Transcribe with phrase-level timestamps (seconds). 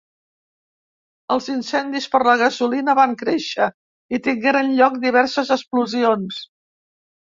[1.35, 3.71] Els incendis per la gasolina van créixer,
[4.21, 6.47] i tingueren lloc diverses explosions.